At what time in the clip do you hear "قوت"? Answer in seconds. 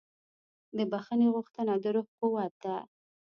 2.19-2.53